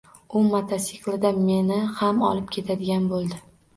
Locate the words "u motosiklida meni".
0.37-1.77